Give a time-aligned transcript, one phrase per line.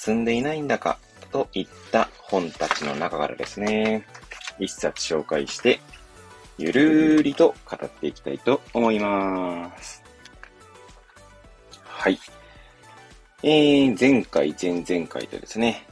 [0.00, 0.98] 積んでいないんだか
[1.30, 4.06] といった本たちの中からですね、
[4.58, 5.78] 一冊紹介して、
[6.56, 10.02] ゆるーりと語っていきたいと思います。
[11.84, 12.18] はい。
[13.42, 15.86] えー、前回、前々回とですね、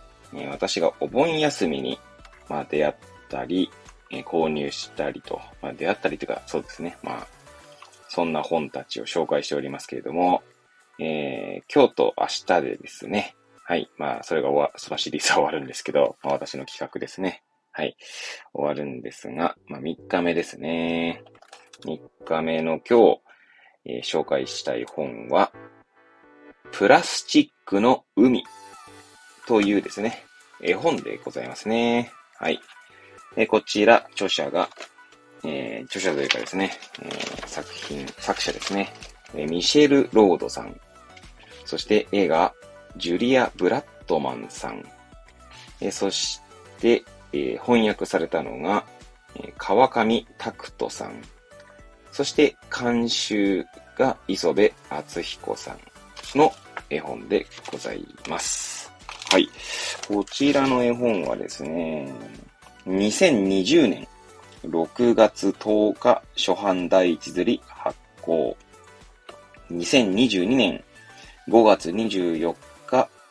[0.50, 2.00] 私がお盆休みに、
[2.48, 2.94] まあ、出会っ
[3.28, 3.70] たり、
[4.10, 7.26] え、購入したりと、まあ、出会ったりというか、そうですね、まあ、
[8.08, 10.42] そんな本たちを紹介しておりますけれども、
[10.98, 13.36] えー、今日と明日でですね、
[13.68, 17.42] はい、まあ、それが終わ、そのシリーズは終わるんですけど、 まあ、私の企画ですね。
[17.70, 17.98] はい、
[18.54, 21.22] 終わるんですが、まあ、3日目ですね。
[21.84, 23.20] 3日目の今日、
[23.84, 25.52] えー、紹介したい本は、
[26.72, 28.42] プラスチックの海
[29.46, 30.24] というですね、
[30.62, 32.10] 絵本でございますね。
[32.38, 32.62] はい。
[33.36, 34.70] えこちら、著者が、
[35.44, 38.94] えー、著者というかですね、えー、作品、作者ですね、
[39.34, 40.80] えミシェル・ロードさん。
[41.66, 42.54] そして映画、
[42.96, 44.84] ジュリア・ブラッドマンさん。
[45.80, 46.40] えそし
[46.80, 48.84] て、え翻訳されたのが、
[49.36, 51.22] え川上拓人さん。
[52.12, 53.64] そして、監修
[53.96, 56.52] が磯部敦彦さんの
[56.90, 58.90] 絵本でございます。
[59.30, 59.48] はい。
[60.06, 62.10] こちらの絵本はですね、
[62.86, 64.08] 2020年
[64.64, 68.56] 6月10日初版第一釣り発行。
[69.70, 70.82] 2022年
[71.48, 72.67] 5月24日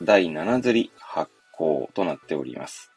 [0.02, 2.92] 第7釣り発行となっております。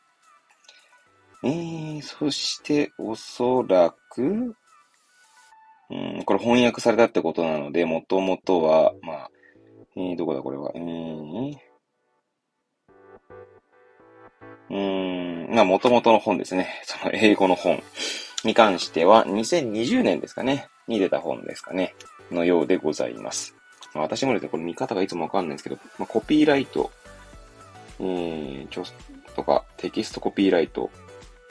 [1.42, 9.30] えー、そしておそらく、うん、これ翻訳されたってことなので、もともとは、まあ、
[9.96, 10.70] えー、どこだこれは。
[10.74, 11.56] えー、
[14.70, 16.68] うーん、まあ、元々の本ですね。
[16.84, 17.82] その英語の本
[18.44, 20.68] に関しては、2020年ですかね。
[20.86, 21.94] に出た本ですかね。
[22.30, 23.56] のようでございます。
[23.94, 26.90] まあ、私もですね、これ見方がいつもわかんないんですけど、まあ、コピーライト、
[27.98, 28.84] えー、ちょ、
[29.34, 30.90] とか、テキストコピーライト、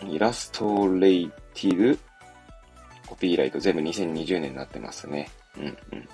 [0.05, 1.99] イラストレイティブ、
[3.05, 5.29] コピーライト全部2020年になってますね。
[5.57, 6.09] うんうん。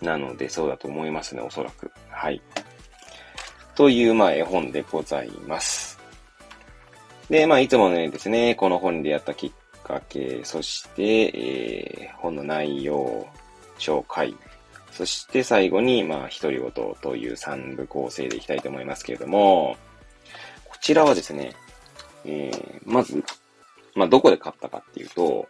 [0.00, 1.90] なので、そうだと思いますね、おそらく。
[2.10, 2.42] はい。
[3.74, 5.98] という、まあ、絵本でございます。
[7.30, 9.52] で、まあ、いつものようにですね、この本でやったきっ
[9.82, 13.26] かけ、そして、えー、本の内容、
[13.78, 14.36] 紹介、
[14.90, 16.70] そして最後に、まあ、独り言
[17.02, 19.76] という3部構成でいきたいと思いますけれども、
[20.64, 21.54] こちらはですね、
[22.24, 23.22] えー、まず、
[23.94, 25.48] まあ、どこで買ったかっていうと、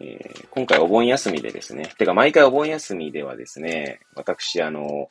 [0.00, 5.10] えー、今回お盆休みでですね、てか毎回お盆休みではですね、私、あの、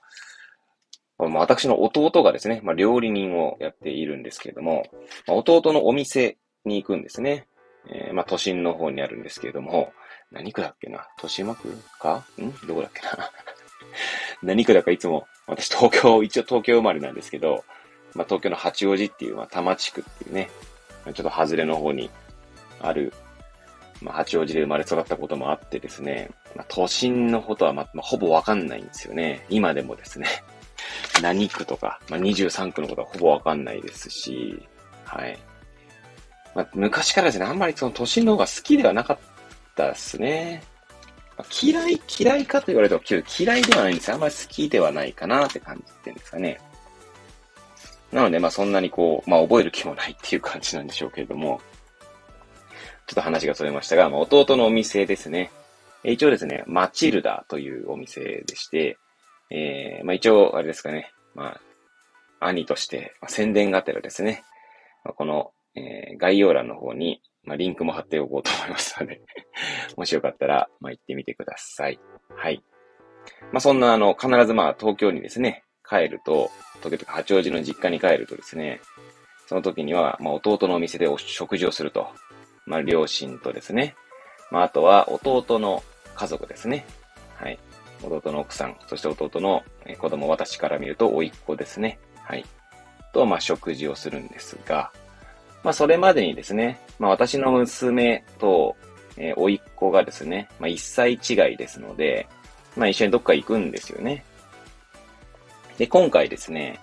[1.18, 4.86] 私の弟がですね、まあ、料理人をやっているんですけれども、
[5.28, 7.46] まあ、弟のお店に行くんですね。
[7.90, 9.92] えー、まあ、都心の方にあるんですけれども、
[10.32, 11.08] 何区だっけな？
[11.18, 12.24] 豊島区か？
[12.40, 12.68] ん？
[12.68, 13.32] どこだっけな？
[14.44, 17.64] 何区だかいつも、私東京、一応東京生まれなんですけど、
[18.14, 20.50] まあ、東京の八王子っていう、まあ、多摩地区っていうね、
[21.06, 22.10] ちょっと外れの方に
[22.82, 23.14] ある
[24.02, 29.46] まあ、八王子で生まれ育ったこともあってですね、まあ、都心のことはま、まあ、ほぼわかんないんですよね。
[29.50, 30.28] 今でもですね。
[31.22, 34.66] 何区とか、まあ、23区のことはほぼわかんないですし、
[35.04, 35.38] はい。
[36.56, 39.18] まあ、昔からですね、あんまりその都心の方が好きではなかっ
[39.80, 40.62] たですね。
[41.64, 44.16] 嫌い、嫌いかと言われると嫌いではないんですよ。
[44.16, 46.60] あんまり好きではないかなって感じてるんですかね。
[48.12, 51.62] なので、まあそんなにこう、まあ覚える気もないっていう感じなんでしょうけれども、
[53.08, 55.50] ちょっと話がそれましたが、まあ、弟のお店ですね。
[56.04, 59.00] 一応ですね、マチルダというお店でして、
[59.50, 61.60] えー、まあ、一応、あれですかね、ま
[62.40, 64.44] あ、兄として、まあ、宣伝がてらですね、
[65.04, 69.22] まあ、この、えー、概要欄の方に、まあ、リンクも貼っておこうと思いますので
[69.98, 72.00] もしよかったら、まあ、行ってみてください。
[72.36, 72.64] はい。
[73.52, 76.52] まあ、そんな、あの、必ずまあ、東京にですね、帰ると、
[76.82, 78.82] 時々八王子の実家に帰るとですね、
[79.48, 82.08] その時には、まあ、弟のお店でお食事をすると。
[82.66, 83.96] まあ、両親とですね、
[84.52, 85.84] まあ、あとは弟の
[86.16, 86.86] 家族ですね。
[87.36, 87.58] はい。
[88.04, 89.64] 弟の奥さん、そして弟の
[89.98, 92.00] 子供、私から見ると、甥っ子ですね。
[92.22, 92.46] はい。
[93.12, 94.92] と、まあ、食事をするんですが、
[95.64, 98.76] まあ、それまでにですね、まあ、私の娘と、
[99.18, 102.28] えー、甥っ子がですね、まあ、1歳違いですので、
[102.78, 104.24] まあ、一緒にどっか行くんですよね。
[105.78, 106.80] で、今回ですね、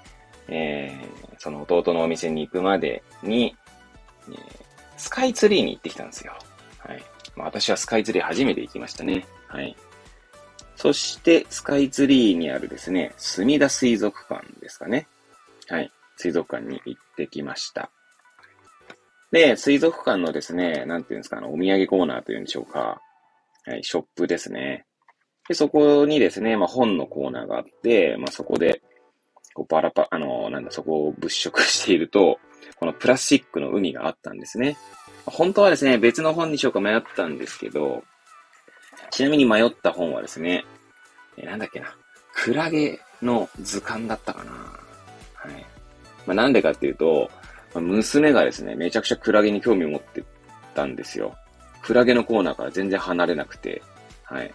[0.48, 3.56] えー、その弟のお店に行くまでに、
[4.28, 4.36] えー、
[4.96, 6.34] スカイツリーに行ってきたんですよ。
[6.78, 7.02] はい。
[7.34, 9.26] まあ、私はスカイツリー初めて行きましたね。
[9.48, 9.76] はい。
[10.76, 15.06] そして、スカイツリーにあるですね、墨田水族館ですかね。
[15.68, 15.90] はい。
[16.16, 17.90] 水族館に行ってきました。
[19.36, 23.02] で、水族館のですね、なんていうんですか、あの、お土産コーナーというんでしょうか。
[23.66, 24.86] はい、ショップですね。
[25.46, 28.80] で、そこにですね、まあ、本のコーナーがあって、まあ、そこで、
[29.52, 32.38] こう、パラパ、あの、なんだ、そこを物色していると、
[32.76, 34.78] このプラスチックの海があったんですね。
[35.26, 38.04] 本当はですね、別の本にしようか迷ったんですけど、
[39.10, 40.64] ちなみに迷った本はですね、
[41.36, 41.94] えなんだっけな、
[42.32, 44.52] クラゲの図鑑だったかな。
[44.52, 45.66] はい。
[46.26, 47.30] まあ、なんでかっていうと、
[47.80, 50.24] 娘がですね、めちゃくちゃクラゲに興味を持って
[50.74, 51.36] たんですよ。
[51.82, 53.82] クラゲのコーナーから全然離れなくて、
[54.24, 54.52] はい。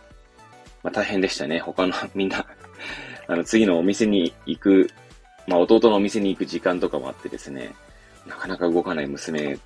[0.84, 1.60] まあ、大変でしたね。
[1.60, 2.46] 他の みんな
[3.28, 4.90] あの、次のお店に行く、
[5.48, 7.74] まあ、弟のお店に行く時間とかもあってですね、
[8.28, 9.58] なかなか動かない娘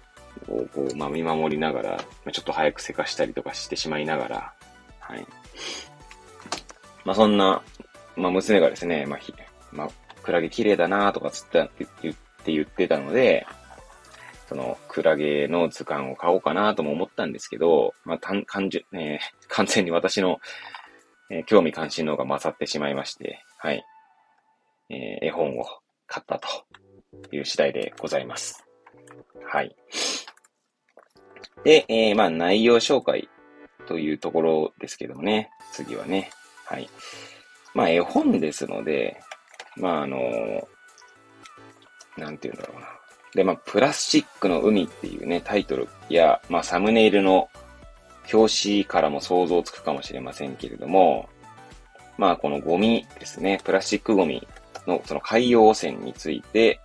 [0.47, 4.53] をこう、まあ、見守りながら、ま、ちょっと早くせかしたりとかしてしまいながら、
[4.99, 5.25] はい。
[7.03, 7.61] まあ、そんな、
[8.15, 9.33] まあ、娘がですね、まあ、ひ、
[9.71, 9.89] まあ、
[10.21, 11.69] クラゲ綺麗だなとかつって
[12.01, 12.15] 言っ
[12.45, 13.47] って言ってたので、
[14.47, 19.19] その、クラゲの図鑑を買おうかなとも思ったんですけど、まあ、単、単純、えー、
[19.49, 20.39] 完全に私の、
[21.31, 23.83] えー、興味関心の方が勝ってしまいまして、はい。
[24.91, 25.65] えー、絵本を
[26.05, 26.47] 買ったと
[27.31, 28.63] いう次第でございます。
[29.47, 29.75] はい。
[31.63, 33.27] で、えー、まあ、内容紹介
[33.87, 36.29] というところですけどもね、次はね、
[36.65, 36.87] はい。
[37.73, 39.19] まあ、絵本ですので、
[39.75, 40.67] まあ、あの
[42.17, 42.87] なんて言うんだろうな。
[43.33, 47.49] で、まあ、プラスチックの海っていうね、タイトルや、まあ、サムネイルの
[48.31, 51.29] 表紙からも想像つくかもしれませんけれども、
[52.17, 54.47] まあ、このゴミですね、プラスチックゴミ
[54.87, 56.79] のその海洋汚染について、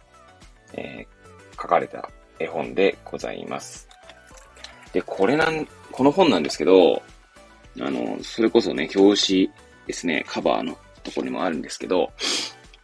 [0.74, 3.88] えー、書かれた絵本でございます。
[4.92, 7.00] で、これなん、この本なんですけど、
[7.80, 9.50] あの、それこそね、表紙
[9.86, 12.10] ですね、カバーのところにもあるんですけど、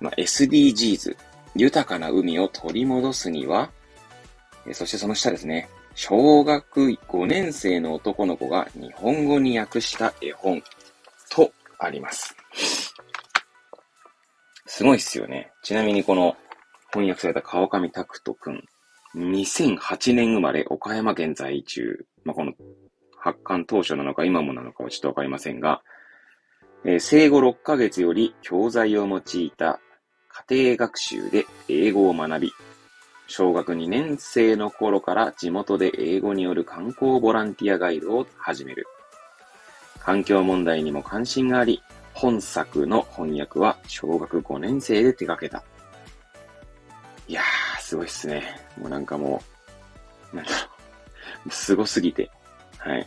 [0.01, 1.17] まあ、SDGs、
[1.57, 3.71] 豊かな海を取り戻すには、
[4.73, 10.63] そしてその下ですね、小学5年生の男の子が日本語に訳した絵本
[11.31, 12.37] とあります。
[14.67, 15.51] すごいっすよね。
[15.63, 16.37] ちなみにこの
[16.93, 18.65] 翻訳された川上拓人くん、
[19.17, 22.07] 2008年生まれ、岡山県在住。
[22.25, 22.53] まあ、この
[23.19, 25.83] 発刊当初なのか今もなのかはちょっとわかりませんが、
[26.85, 29.81] えー、生後6ヶ月より教材を用いた
[30.49, 32.53] 家庭学習で英語を学び、
[33.27, 38.87] 小学2年生の頃から地元で英語による観光ボランティアガイドを始める。
[39.99, 45.65] 環境問題にも関心があり、本作の翻訳は小学5年生で手掛けた。
[47.27, 48.43] いやー、すごいっすね。
[48.79, 49.43] もうなんかも
[50.35, 50.57] う、なんだろ
[51.47, 51.51] う。
[51.51, 52.31] すごすぎて。
[52.77, 53.07] はい。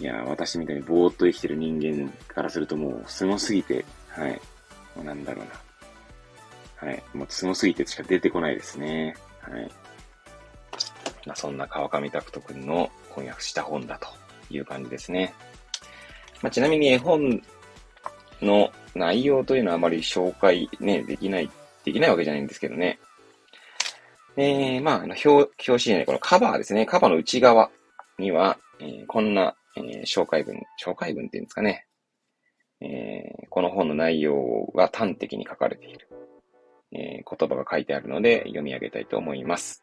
[0.00, 4.32] いやー、私みたいにぼーっと生きてる人間からするともうすごすぎて、はい。
[4.96, 5.69] もうなんだろうな。
[6.80, 7.02] はい。
[7.14, 9.14] もうすごすぎてしか出てこないですね。
[9.40, 9.70] はい。
[11.26, 14.08] まあ、そんな川上拓人くんの翻訳した本だと
[14.50, 15.34] いう感じですね。
[16.42, 17.42] まあ、ちなみに絵本
[18.40, 21.50] の内容というのはあまり紹介ね、できない、
[21.84, 22.98] できないわけじゃないんですけどね。
[24.36, 26.86] えー、まあ、表、表紙じゃない、このカバーですね。
[26.86, 27.70] カバーの内側
[28.18, 31.86] には、えー、こんな、えー、紹介文、紹介文っていうんですかね。
[32.80, 36.08] えー、この本の内容が端的に書かれている、
[36.92, 39.82] えー、言葉が書いてあるので読み上げたいと思います。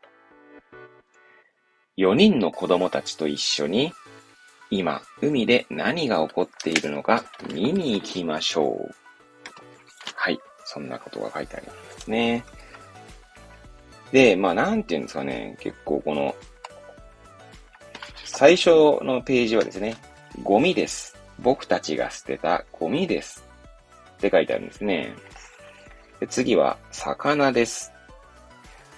[1.98, 3.92] 4人の子供たちと一緒に
[4.70, 7.24] 今、海で何が起こっているのか
[7.54, 8.96] 見に行きましょう。
[10.16, 10.40] はい。
[10.66, 12.44] そんなことが書いてありますね。
[14.12, 15.56] で、まあ、なんていうんですかね。
[15.62, 16.36] 結構この、
[18.26, 18.70] 最初
[19.04, 19.96] のページはですね、
[20.44, 21.18] ゴミです。
[21.40, 23.48] 僕たちが捨てたゴミです。
[24.18, 25.14] って書いてあるんですね。
[26.26, 27.92] 次は、魚です。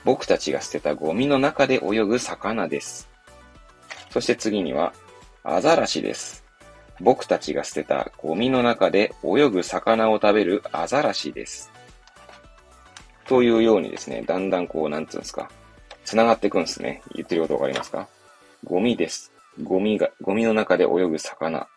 [0.05, 3.09] 僕たちが捨てたゴミの中で泳ぐ魚です。
[4.09, 4.93] そして次には、
[5.43, 6.45] アザラシです。
[7.01, 11.71] 僕たちが捨てたゴミの中で泳ぐ魚を食べるアザラシです。
[13.25, 15.49] というようにですね、だんだんこう、なんつうんですか、
[16.05, 17.01] 繋がっていくんですね。
[17.13, 18.07] 言ってることわかりますか？
[18.63, 19.31] ゴミです。
[19.63, 21.67] ゴミが、ゴミの中で泳ぐ魚。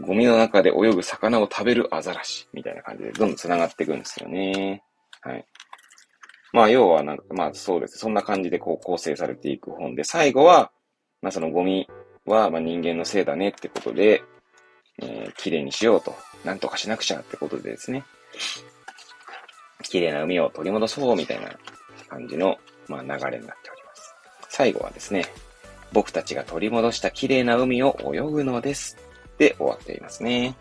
[0.00, 2.48] ゴミの中で泳ぐ魚を食べるアザラシ。
[2.52, 4.82] みたいな感じでどんどん繋がっていくんですよね。
[5.22, 5.44] はい。
[6.52, 7.98] まあ、要はなんか、まあそうです。
[7.98, 10.72] そんな感じでこう構成されていく本で、最後は、
[11.22, 11.88] まあそのゴミ
[12.26, 14.22] は、まあ、人間のせいだねってことで、
[15.02, 16.14] えー、綺麗にしようと、
[16.44, 18.04] なんとかしなくちゃってことでですね、
[19.82, 21.50] 綺麗な海を取り戻そうみたいな
[22.08, 24.14] 感じの、まあ、流れになっております。
[24.48, 25.24] 最後はですね、
[25.92, 28.96] 僕たちが取り戻した綺麗な海を泳ぐのです。
[29.40, 30.54] で終わっていますね。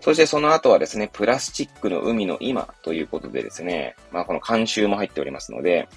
[0.00, 5.88] そしてその後はですね、プラスチックの海の今ということでですね、まあこの監修も入っておりますので、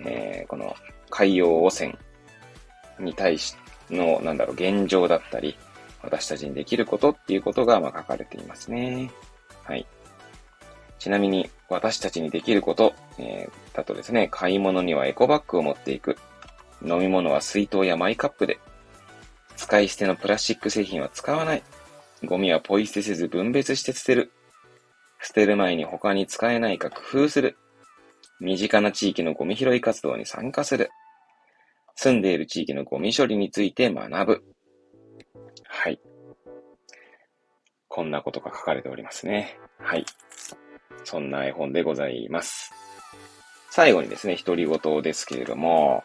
[0.00, 0.74] えー、この
[1.10, 1.98] 海洋汚染
[2.98, 5.56] に対しての、なんだろう、現状だったり、
[6.02, 9.10] 私たちにできることっていうことが、ま書かれていますね。
[9.64, 9.86] はい。
[10.98, 16.16] ちなみに、私たちにできること、えー、だとですね、買い物にはエコバッグを持っていく。
[16.82, 18.58] 飲み物は水筒やマイカップで。
[19.64, 21.62] 使い捨てのプラスチック製品は使わない。
[22.22, 24.30] ゴミはポイ捨てせず分別して捨てる。
[25.22, 27.56] 捨てる前に他に使えないか工夫する。
[28.40, 30.90] 身近な地域のゴミ拾い活動に参加する。
[31.96, 34.44] 住んでいる地域のゴミ処理について学ぶ。
[35.66, 35.98] はい。
[37.88, 39.58] こんなことが書かれておりますね。
[39.78, 40.04] はい。
[41.04, 42.70] そんな絵本でございます。
[43.70, 46.04] 最後にですね、独り言ですけれども、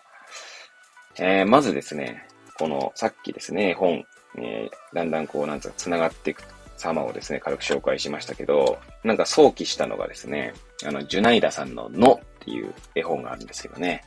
[1.17, 2.25] えー、まずですね、
[2.59, 4.05] この、さっきですね、本、
[4.37, 6.43] えー、だんだんこう、なんつうか、繋がっていく
[6.77, 10.53] 様をですね、軽く紹介しましたけど、なんか想起したのがですね、
[10.85, 14.03] あの、ジュナイダさんののっていう絵本があるんですけどね、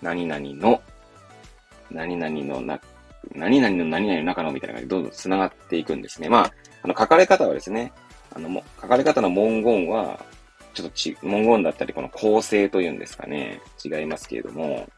[0.00, 0.82] 何々の、
[1.90, 2.80] 何々のな、
[3.34, 6.28] 何々の何々の中のみたいな感じでどんどん繋がっていくんですね。
[6.28, 7.92] まあ、あの、書かれ方はですね、
[8.34, 10.18] あの、も書かれ方の文言は、
[10.72, 14.88] ちょっとち、文言だったり、この構成というんですかね、違いますけれども、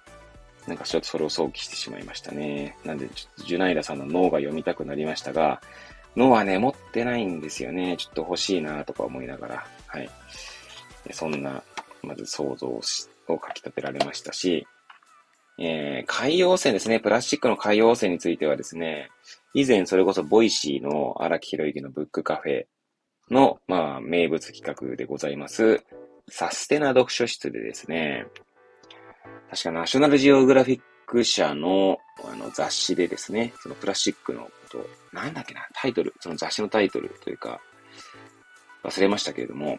[0.66, 2.76] なんかちょっとそれを想起してしまいましたね。
[2.84, 3.08] なんで、
[3.46, 5.60] ジュナイダさんの脳が読みたくなりましたが、
[6.16, 7.96] 脳はね、持ってないんですよね。
[7.98, 10.08] ちょっと欲しいなとか思いながら、はい。
[11.12, 11.62] そんな、
[12.02, 12.80] まず想像を
[13.28, 14.66] 書き立てられましたし、
[15.58, 16.98] えー、海洋汚染ですね。
[16.98, 19.10] プラスチックの海洋汚染についてはですね、
[19.54, 22.66] 以前それこそ Voicy の荒木博之のブックカフェ
[23.30, 25.82] の、まあ、名物企画でございます、
[26.28, 28.26] サステナ読書室でですね、
[29.50, 31.98] 確かナショナルジオグラフィック社の
[32.30, 37.60] あの雑誌でですね、そのプラスチックのこと、なんだっけな、タイトル、その雑誌のタイトルというか、
[38.84, 39.78] 忘れましたけれども、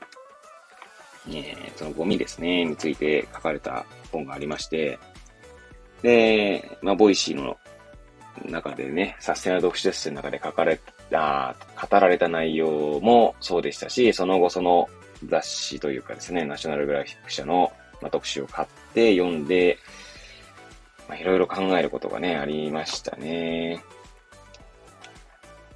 [1.28, 5.00] えー、そのゴミですね、について書かれた本がありまして、
[6.02, 7.58] で、まあ、 Voicy の
[8.46, 10.80] 中でね、サステナ読書室の中で書かれ
[11.10, 14.88] た、語られた内容もそうでしたし、その後その
[15.26, 19.80] 雑誌というかですね、ナショナルグラフィック社の、まあ、特集を買って読んで、
[21.08, 23.84] まあ、いろいろ考えることがね、ありましたね。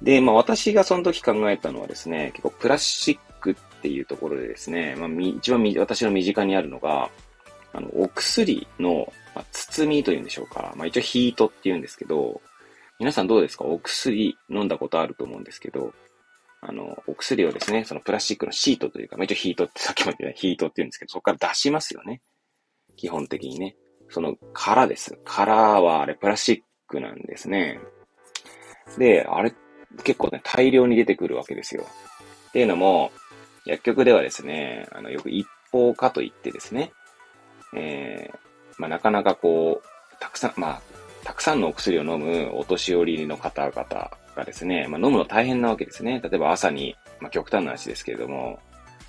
[0.02, 7.10] で、まあ私がその時考えたのはですね、結構プラスチックっていうところでですね、まあ一番私の身近にあるのが、
[7.72, 10.72] あの、お薬の、まあ、包みというんでしょうか。
[10.74, 12.40] まあ一応ヒートって言うんですけど、
[12.98, 13.64] 皆さんどうですか？
[13.64, 15.92] お薬飲んだことあると思うんですけど、
[16.62, 22.20] あの、お薬をですね、そのプラスチックのシートというか、まあ、一応ヒートってさっきも言ったヒートって言うんですけど、そこから出しますよね。
[22.96, 23.76] 基本的にね。
[24.10, 25.18] その殻です。
[25.24, 27.80] 殻はあれプラスチックなんですね。
[28.98, 29.54] で、あれ
[30.04, 31.86] 結構ね、大量に出てくるわけですよ。
[32.48, 33.12] っていうのも、
[33.64, 36.92] 薬局ではですね、あの、よく一方化と言ってですね、
[37.76, 38.36] えー、
[38.78, 40.82] まあ、なかなかこう、たくさん、まあ、
[41.24, 46.20] たくさんのお薬を飲むお年寄りの方々がですね、まあ、飲むの大変なわけですね。
[46.22, 48.58] 例えば朝に、まあ、極端な話ですけれども、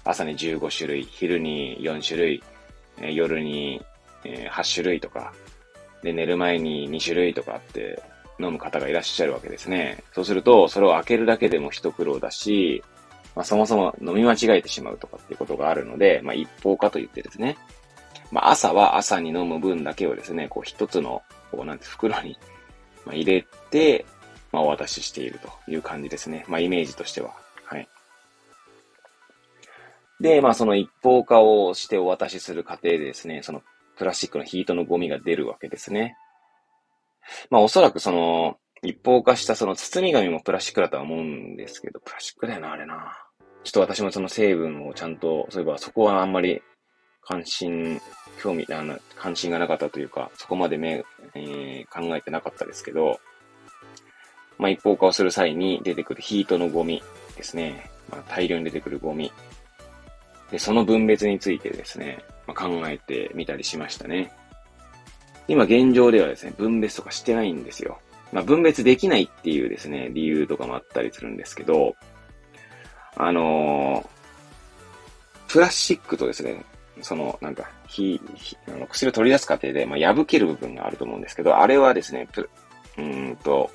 [0.04, 2.44] 朝に15種類、昼に4種類、
[3.00, 3.84] えー、夜に、
[4.24, 5.34] えー、8種類とか、
[6.04, 8.02] で、寝る前に2種類とかって
[8.40, 10.04] 飲む方がいらっしゃるわけですね。
[10.14, 12.84] そうすると、それを開けるだけでも一苦労だし、
[13.36, 17.58] まあ、そもそも飲み間違えてしまうとかっていうことがあるので、まあ、一方化と言ってですね、
[18.32, 21.22] まあ、朝は朝に飲む分だけをですね、こう一つの、
[21.52, 22.38] こうなんて袋に、
[23.06, 24.06] ま、入れて、
[24.52, 26.46] まあ、お渡ししているという感じですね。
[26.48, 27.34] まあ、イメージとしては。
[27.66, 27.88] はい。
[30.20, 33.62] で、まあ、その一方化をしてお渡しする過程でですね、その
[33.98, 36.16] プラスチックのヒートのゴミが出るわけですね。
[37.50, 43.16] まあ、おそらくその、一方化したその包み紙もプラスチックだとは思うんですけど、プラスチックだよな、あれな。
[43.64, 46.62] ちょっと私もその成分をちゃんと、そういえばそこはあんまり
[47.22, 48.02] 関心、
[48.42, 51.06] 興味、あの、関心がなかったというか、そこまで目、
[51.36, 53.20] えー、考えてなかったですけど、
[54.62, 57.02] まあ、一方化をする際に出てくるヒートのゴミ
[57.36, 57.90] ですね。
[58.12, 59.32] まあ、大量に出てくるゴミ。
[60.52, 64.32] で、その分別についてですね、まあ、考えてみたりしましたね。
[65.48, 67.98] 今現状ではですね、分別とかしてないんですよ。
[68.32, 71.96] まあ、分別できないっていうですね、理由とかもあったりするんですけど、
[73.16, 76.64] あのー、プラスチックとですね、
[77.02, 82.48] その、なんか、ひ、ひあの薬を取り出す過程で、まあ、破ける部分があると思うんですけど、あれはですね、プ
[83.00, 83.72] うんと、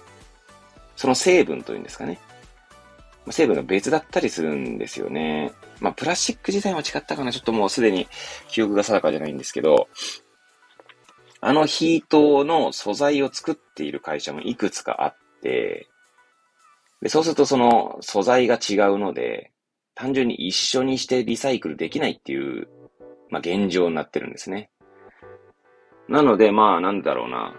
[0.96, 2.18] その成分というんですかね。
[3.30, 5.52] 成分が別だったりするんですよね。
[5.80, 8.06] まあ、プラスチック自体は違ったかなちょっともうすでに
[8.48, 9.88] 記憶が定かじゃないんですけど、
[11.40, 15.88] あのヒートの素材を作っている会社もいくつかあって、
[17.02, 19.52] でそうするとその素材が違うので、
[19.94, 22.68] 単純に一緒にしてリサイクルできないっていう、
[23.30, 24.70] まあ、現状になってるんですね。
[26.08, 27.54] なので、まあ、なんだろうな。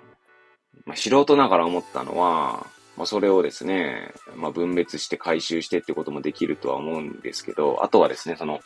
[0.86, 2.68] まあ、素人ながら思ったのは、
[2.98, 8.60] まあ、それをですね、まあ、分別して回収してってこともできるとは思うんですけど、あとはですね、その、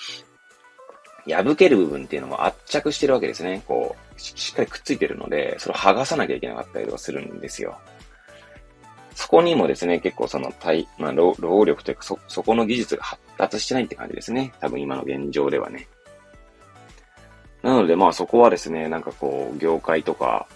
[1.28, 3.62] 破ける部分っていうのも圧着してるわけですね。
[3.68, 7.78] こう、しっかりくっついてるので、それを剥がさなきゃいけなかったりとかするんですよ。
[9.14, 14.54] そこにもですね、結構その体、まあ、労力というか、そ、そこの技術が発達してないって感じですね。
[14.62, 15.88] 多分今の現状ではね。
[17.62, 20.48] なのでまあそこはですね、なんかこう、業界とか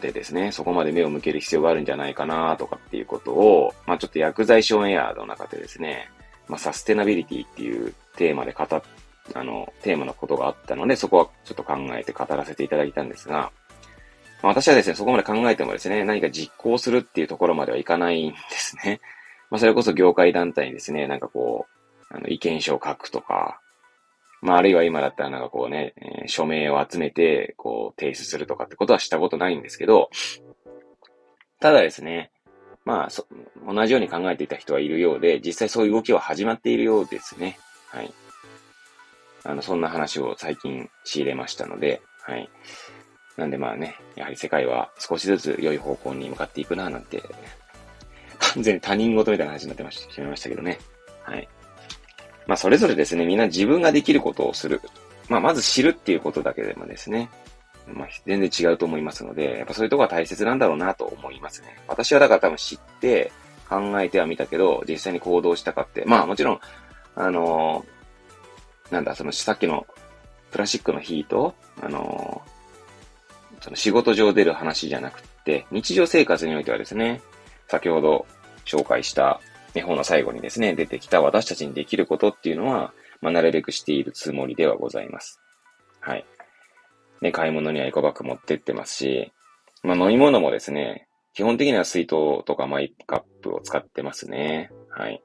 [0.00, 6.10] でですね、そこまで目を向ける必要があるんじゃないかなとかっていうことを、まあちょっと薬剤師オンエアの中でですね、
[6.48, 8.82] まあサステナビリティっていうテーマで語っ、
[9.34, 13.50] あの、テーマのことがあったので、そこはちょっと考えて語らせていただいたんですが、
[14.42, 19.00] まあ、私はですね、そこまで考えてもですね、何か実行するっていうところまではいかないんですね。
[19.50, 21.66] まあそれこそ業界団体にですね、なんかこ
[22.10, 23.60] う、あの、意見書を書くとか、
[24.46, 30.08] まあ、あるいは今だったらなんかこうね、えー、署名を集めて、こう、提出するとかってことはしたことないんですけど、
[31.58, 32.30] ただですね、
[32.84, 33.26] まあ、そ、
[33.66, 37.58] 同じように考えていた人はいるようで、実際そういう動きは始まっているようですね。
[37.88, 38.14] はい。
[39.42, 42.48] あの、そんな話を最近仕入れましたので、はい。
[43.36, 47.20] なんでまあね、やはり世界は少しずつ良い方向に向かっていくななんて、
[48.38, 50.78] 完全に他人事みたいな話になってまし、しまいましたけどね。
[51.24, 51.48] はい。
[52.46, 54.80] まあ、それぞれですね、みんな自分ができることをする。
[55.28, 57.28] まあ、まず知るっていうことだけでもですね、
[57.92, 61.76] まあ、全然違うと思いますので、やっぱそういうところが大切なんだろうなと思いますね。
[61.88, 63.32] 私はだから多分知って、
[63.68, 66.60] 考えてはみたけど、実際に行動したかって、まあもちろん、
[67.16, 69.86] あのー、なんだ、そのさっきの
[70.52, 77.20] プラスチックのヒート、あのー、その仕事上出る話じゃなくて、日常生活においてはですね、
[77.68, 78.26] 先ほど
[78.64, 79.40] 紹介した
[79.76, 85.40] 絵本の最後にですね、出てきた私たちにできることっていうのは、まあ、なるべくしているつもりではございます。
[86.00, 86.24] はい。
[87.20, 89.32] ね、買い物にはエコバッグ持ってってますし、
[89.82, 94.70] まあ、飲み物もですね、基本的には水筒とかマイカップを使ってますね。
[94.88, 95.22] はい。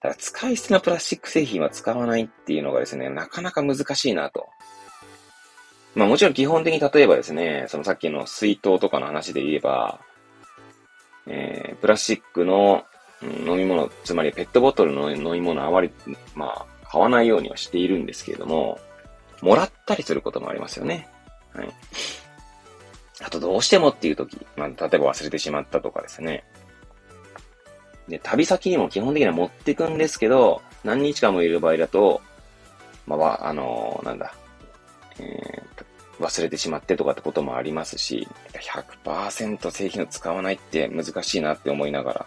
[0.00, 4.46] ただ、使い捨てのプラスチック製品は使わないっていうのがですね、なかなか難しいなと。
[5.94, 10.00] まあもちろん基本的に例えばですね、そのさっきの水筒とかの話で言えば、
[11.80, 12.84] プラスチックの、
[13.22, 15.90] 飲み物、つまりペットボトルの飲み物あまり、
[16.34, 18.80] まあ、買わないようにはしているんですけれども、
[19.42, 21.08] もらったりすることもありますよね。
[21.52, 21.68] はい。
[23.22, 26.44] あとどうしてもっていう時、まあ、例えば忘れてしまったとかですね。
[28.08, 32.22] で、旅先にも基本的には持ってくんですけど、何日間もいる場合だと、
[33.06, 34.34] まあ、あの、なんだ、
[36.20, 38.28] 忘れてしまってとかってこともありますし、
[39.04, 42.26] 100%製品を使わないって難しいなって思いながら。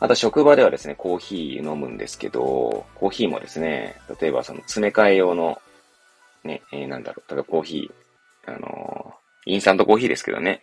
[0.00, 5.60] あと職場ではですね、コーヒー飲むんですけど、コーヒーもですね、例えばその詰め替え用の、
[6.42, 10.62] ね、えー、なんだろう、例えばコーヒー、あのー、インスタントコーヒーですけどね、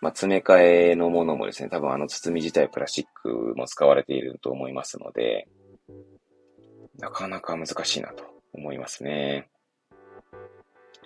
[0.00, 5.46] まあ、詰め替えのものもですね、多分あの包み自体プラスチックも使われていると思いますので、
[6.98, 9.50] なかなか難しいなと思いますね。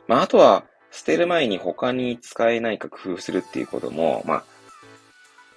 [0.07, 4.45] まあ、あとは、捨てる前に他に使えないか工夫するっていうことも、まあ、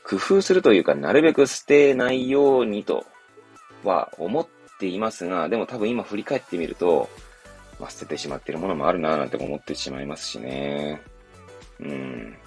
[0.03, 3.05] 工夫するというか、なるべく捨てないようにと
[3.83, 4.47] は思っ
[4.79, 7.09] ていますが、でも多分今振り返ってみると、
[7.79, 11.01] まあ、捨ててしまってるものもあるなぁなんて思ってしまいますしね。
[11.79, 12.37] うん。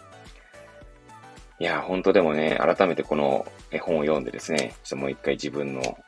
[1.61, 5.99] いや、本当でもね、改めてこの絵本を読んでですね、ちょっともう一回自分の、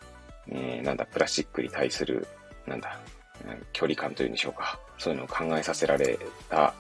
[0.49, 2.27] えー、なんだ、プラスチックに対する、
[2.67, 2.99] なんだ、
[3.73, 4.81] 距離感というんでしょうか。
[5.03, 6.17] そういうのを考えさせられ
[6.49, 6.73] た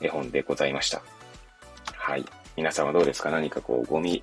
[0.00, 1.02] 絵本でございました。
[1.92, 2.24] はい。
[2.56, 3.32] 皆さんはどうですか？
[3.32, 4.22] 何かこう、ゴミ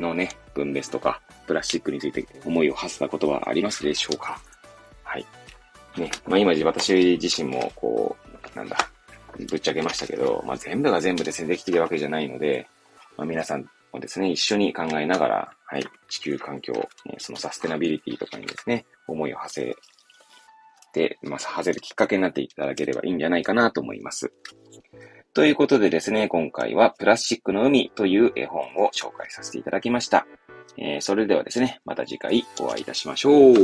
[0.00, 4.40] のね、分別とか、プラスチックについて思いを馳せたことはありますでしょうか？
[5.04, 5.24] はい。
[5.96, 8.16] ね、まあ今私自身もこ
[8.54, 8.76] う、なんだ、
[9.48, 12.66] ぶっちゃけましたけど、まあ全部が全部ですね、できてるわけじゃないので、
[13.16, 16.72] まあ皆さんもですね、一緒に考えながら、はい、地球環境、
[17.06, 19.76] ねそのサステナビリティとかにですね、思いを馳せ、
[21.22, 24.32] まあ、外れるきっかけになっていただければいいんじゃないかなと思います。
[25.34, 30.26] ということでですね、今回はプラスチックの海という絵本を紹介させていただきました。
[30.76, 33.54] えー、それではですね、また次回お会いいたしましょう。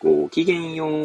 [0.00, 0.96] ごきげんよう。